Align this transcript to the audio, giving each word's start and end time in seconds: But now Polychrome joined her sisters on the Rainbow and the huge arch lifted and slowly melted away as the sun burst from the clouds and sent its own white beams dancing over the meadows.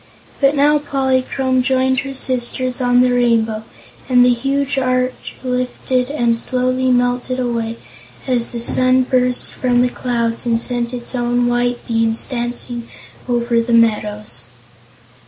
But 0.39 0.55
now 0.55 0.79
Polychrome 0.79 1.61
joined 1.61 1.99
her 1.99 2.15
sisters 2.15 2.81
on 2.81 3.01
the 3.01 3.11
Rainbow 3.13 3.63
and 4.09 4.25
the 4.25 4.33
huge 4.33 4.79
arch 4.79 5.35
lifted 5.43 6.09
and 6.09 6.35
slowly 6.35 6.89
melted 6.89 7.39
away 7.39 7.77
as 8.25 8.51
the 8.51 8.59
sun 8.59 9.03
burst 9.03 9.53
from 9.53 9.83
the 9.83 9.89
clouds 9.89 10.47
and 10.47 10.59
sent 10.59 10.91
its 10.91 11.13
own 11.13 11.45
white 11.45 11.85
beams 11.87 12.25
dancing 12.25 12.87
over 13.29 13.61
the 13.61 13.73
meadows. 13.73 14.45